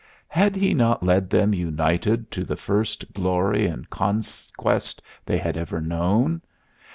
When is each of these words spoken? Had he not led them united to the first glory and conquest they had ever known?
Had 0.29 0.55
he 0.55 0.73
not 0.73 1.03
led 1.03 1.29
them 1.29 1.53
united 1.53 2.31
to 2.31 2.43
the 2.43 2.55
first 2.55 3.13
glory 3.13 3.67
and 3.67 3.87
conquest 3.91 4.99
they 5.27 5.37
had 5.37 5.55
ever 5.55 5.79
known? 5.79 6.41